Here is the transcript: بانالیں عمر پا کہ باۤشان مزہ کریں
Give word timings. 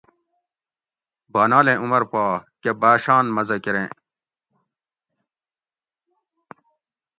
بانالیں 1.33 1.81
عمر 1.83 2.03
پا 2.11 2.23
کہ 2.61 2.71
باۤشان 2.81 3.25
مزہ 3.35 3.57
کریں 3.63 3.87